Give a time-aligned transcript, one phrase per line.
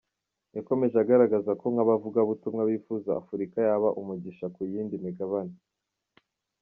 [0.55, 5.55] Yakomeje agaragaza ko nk’abavugabutumwa bifuza ko Afurika yaba umugisha ku yindi migabane.